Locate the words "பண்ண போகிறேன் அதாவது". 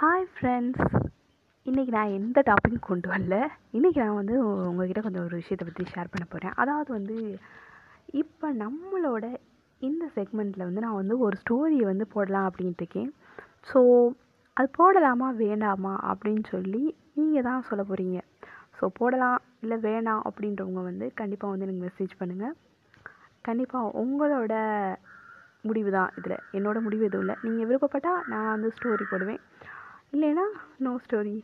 6.12-6.90